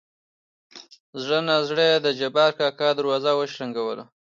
زړه 1.21 1.39
نازړه 1.49 1.83
يې 1.91 1.97
د 2.05 2.07
جبار 2.19 2.51
کاکا 2.59 2.89
دروازه 2.97 3.31
وشرنګه 3.35 3.81
وه. 3.87 3.95